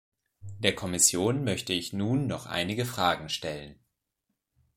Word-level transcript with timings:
Der 0.57 0.73
Kommission 0.73 1.43
möchte 1.43 1.73
ich 1.73 1.93
nun 1.93 2.25
noch 2.25 2.47
einige 2.47 2.85
Fragen 2.85 3.29
stellen. 3.29 3.77